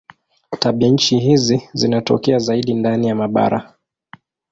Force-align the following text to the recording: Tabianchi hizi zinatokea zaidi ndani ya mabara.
Tabianchi 0.59 1.19
hizi 1.19 1.69
zinatokea 1.73 2.39
zaidi 2.39 2.73
ndani 2.73 3.07
ya 3.07 3.15
mabara. 3.15 3.73